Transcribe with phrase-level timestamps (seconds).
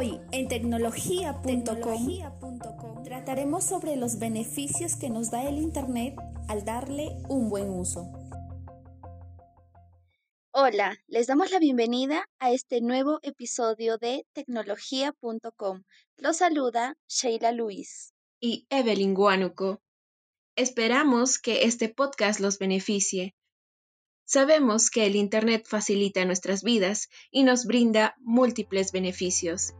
[0.00, 6.16] Hoy en tecnología.com trataremos sobre los beneficios que nos da el Internet
[6.48, 8.10] al darle un buen uso.
[10.52, 15.82] Hola, les damos la bienvenida a este nuevo episodio de tecnología.com.
[16.16, 19.82] Los saluda Sheila Luis y Evelyn Guanuco.
[20.56, 23.34] Esperamos que este podcast los beneficie.
[24.24, 29.74] Sabemos que el Internet facilita nuestras vidas y nos brinda múltiples beneficios.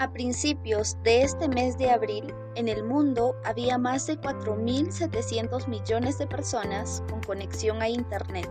[0.00, 6.16] A principios de este mes de abril, en el mundo había más de 4.700 millones
[6.16, 8.48] de personas con conexión a Internet,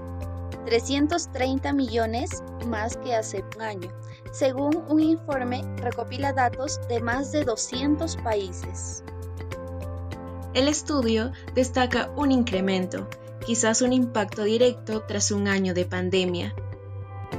[0.65, 3.91] 330 millones más que hace un año,
[4.31, 9.03] según un informe recopila datos de más de 200 países.
[10.53, 13.09] El estudio destaca un incremento,
[13.43, 16.53] quizás un impacto directo tras un año de pandemia.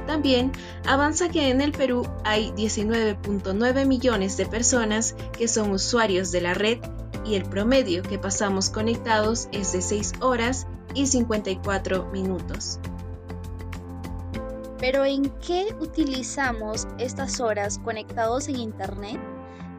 [0.07, 0.51] También
[0.85, 6.53] avanza que en el Perú hay 19.9 millones de personas que son usuarios de la
[6.53, 6.79] red
[7.25, 12.79] y el promedio que pasamos conectados es de 6 horas y 54 minutos.
[14.79, 19.19] Pero ¿en qué utilizamos estas horas conectados en Internet?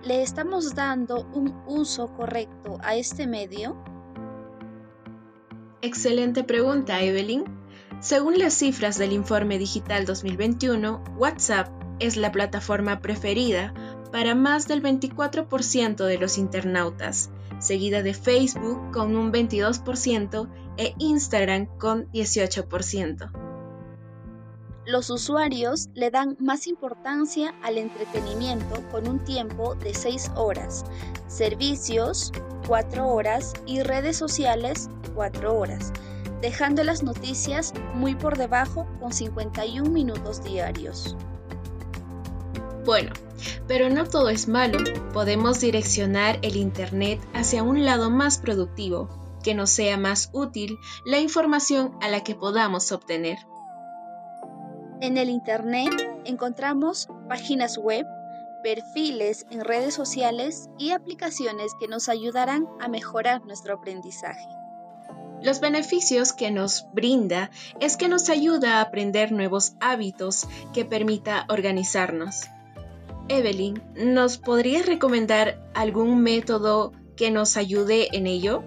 [0.05, 3.77] ¿Le estamos dando un uso correcto a este medio?
[5.81, 7.45] Excelente pregunta, Evelyn.
[8.03, 11.69] Según las cifras del Informe Digital 2021, WhatsApp
[12.01, 13.73] es la plataforma preferida
[14.11, 17.31] para más del 24% de los internautas,
[17.61, 23.31] seguida de Facebook con un 22% e Instagram con 18%
[24.85, 30.85] los usuarios le dan más importancia al entretenimiento con un tiempo de 6 horas,
[31.29, 32.33] servicios
[32.67, 35.93] 4 horas y redes sociales 4 horas,
[36.43, 41.17] dejando las noticias muy por debajo con 51 minutos diarios.
[42.85, 43.13] Bueno,
[43.69, 44.79] pero no todo es malo.
[45.13, 49.09] Podemos direccionar el Internet hacia un lado más productivo,
[49.45, 53.39] que nos sea más útil la información a la que podamos obtener.
[55.01, 55.93] En el Internet
[56.25, 58.05] encontramos páginas web,
[58.65, 64.62] perfiles en redes sociales y aplicaciones que nos ayudarán a mejorar nuestro aprendizaje.
[65.43, 71.47] Los beneficios que nos brinda es que nos ayuda a aprender nuevos hábitos que permita
[71.49, 72.49] organizarnos.
[73.29, 78.63] Evelyn, ¿nos podrías recomendar algún método que nos ayude en ello?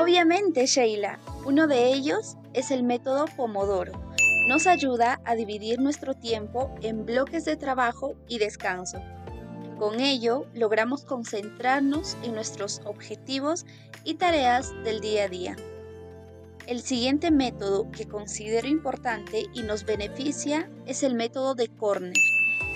[0.00, 1.18] Obviamente, Sheila.
[1.44, 4.10] Uno de ellos es el método Pomodoro
[4.50, 8.98] nos ayuda a dividir nuestro tiempo en bloques de trabajo y descanso.
[9.80, 13.64] Con ello logramos concentrarnos en nuestros objetivos
[14.04, 15.56] y tareas del día a día.
[16.66, 22.12] El siguiente método que considero importante y nos beneficia es el método de Corner,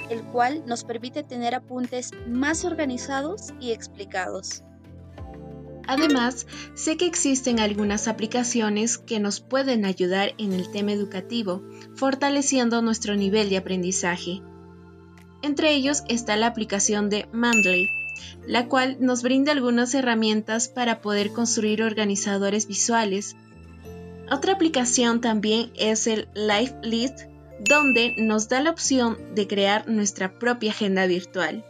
[0.09, 4.63] el cual nos permite tener apuntes más organizados y explicados.
[5.87, 11.63] Además, sé que existen algunas aplicaciones que nos pueden ayudar en el tema educativo,
[11.97, 14.41] fortaleciendo nuestro nivel de aprendizaje.
[15.45, 17.91] Entre ellos está la aplicación de Mandley,
[18.47, 23.37] la cual nos brinda algunas herramientas para poder construir organizadores visuales.
[24.31, 27.25] Otra aplicación también es el Life List,
[27.61, 31.63] donde nos da la opción de crear nuestra propia agenda virtual.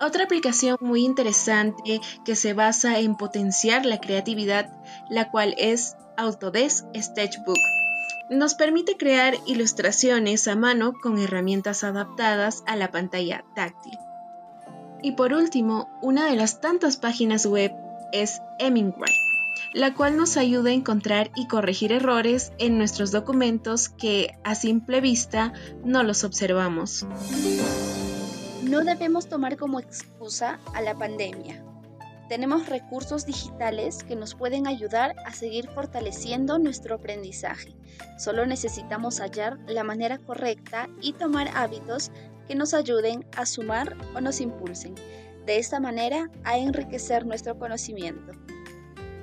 [0.00, 4.72] Otra aplicación muy interesante que se basa en potenciar la creatividad,
[5.10, 7.75] la cual es Autodesk Sketchbook.
[8.28, 13.96] Nos permite crear ilustraciones a mano con herramientas adaptadas a la pantalla táctil.
[15.00, 17.72] Y por último, una de las tantas páginas web
[18.12, 19.12] es Hemingway,
[19.74, 25.00] la cual nos ayuda a encontrar y corregir errores en nuestros documentos que a simple
[25.00, 25.52] vista
[25.84, 27.06] no los observamos.
[28.64, 31.65] No debemos tomar como excusa a la pandemia.
[32.28, 37.76] Tenemos recursos digitales que nos pueden ayudar a seguir fortaleciendo nuestro aprendizaje.
[38.18, 42.10] Solo necesitamos hallar la manera correcta y tomar hábitos
[42.48, 44.94] que nos ayuden a sumar o nos impulsen.
[45.46, 48.32] De esta manera, a enriquecer nuestro conocimiento.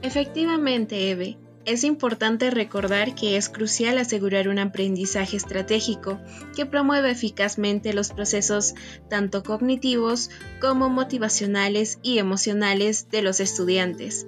[0.02, 1.38] Efectivamente, Eve.
[1.66, 6.20] Es importante recordar que es crucial asegurar un aprendizaje estratégico
[6.58, 8.74] que promueva eficazmente los procesos
[9.10, 10.30] tanto cognitivos
[10.60, 14.28] como motivacionales y emocionales de los estudiantes,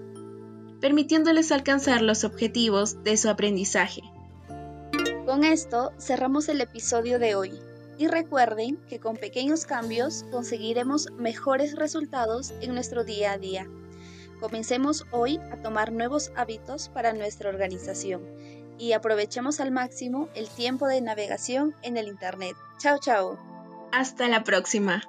[0.80, 4.02] permitiéndoles alcanzar los objetivos de su aprendizaje.
[5.26, 7.52] Con esto cerramos el episodio de hoy
[7.98, 13.68] y recuerden que con pequeños cambios conseguiremos mejores resultados en nuestro día a día.
[14.46, 18.22] Comencemos hoy a tomar nuevos hábitos para nuestra organización
[18.78, 22.56] y aprovechemos al máximo el tiempo de navegación en el Internet.
[22.78, 23.40] Chao, chao.
[23.92, 25.02] Hasta la próxima.